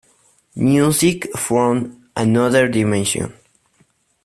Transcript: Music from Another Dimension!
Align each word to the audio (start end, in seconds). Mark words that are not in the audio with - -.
Music 0.55 1.29
from 1.37 2.09
Another 2.15 2.67
Dimension! 2.67 3.35